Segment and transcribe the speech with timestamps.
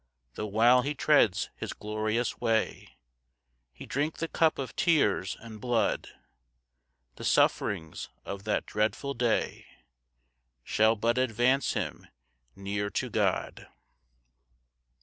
[0.29, 2.97] 6 Tho' while he treads his glorious way,
[3.71, 6.07] He drink the cup of tears and blood,
[7.17, 9.67] The sufferings of that dreadful day
[10.63, 12.07] Shall but advance him
[12.55, 13.67] near to God.